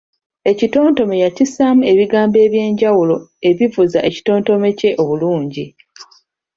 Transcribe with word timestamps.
Ekitontome 0.51 1.15
yakissaamu 1.23 1.81
ebigambo 1.91 2.37
eby’enjawulo 2.45 3.15
ebivuza 3.49 3.99
ekitontome 4.09 4.69
kye 4.79 4.91
obulungi. 5.01 5.65